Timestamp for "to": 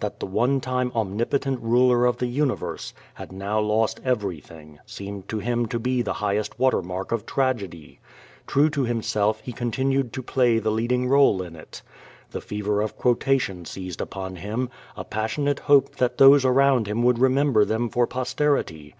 5.30-5.38, 5.68-5.78, 8.68-8.82, 10.12-10.22